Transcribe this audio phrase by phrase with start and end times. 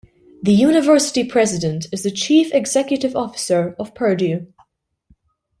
[0.41, 4.51] The university president is the chief executive officer of Purdue.